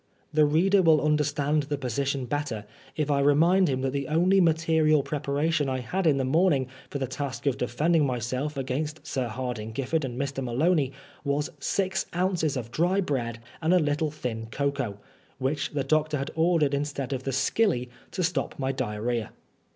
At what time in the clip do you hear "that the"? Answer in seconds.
3.81-4.07